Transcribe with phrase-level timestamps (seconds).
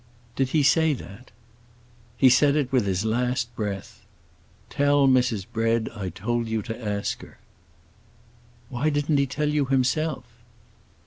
[0.35, 1.29] "Did he say that?"
[2.17, 5.45] "He said it with his last breath—'Tell Mrs.
[5.53, 7.37] Bread I told you to ask her.'"
[8.69, 10.25] "Why didn't he tell you himself?"